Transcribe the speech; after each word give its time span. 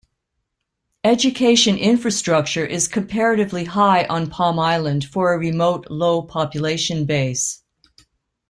Education 1.03 1.77
infrastructure 1.77 2.65
is 2.65 2.87
comparatively 2.87 3.65
high 3.65 4.05
on 4.07 4.31
Palm 4.31 4.57
Island 4.57 5.05
for 5.05 5.31
a 5.31 5.37
remote 5.37 5.85
low 5.91 6.23
population 6.23 7.05
base. 7.05 7.61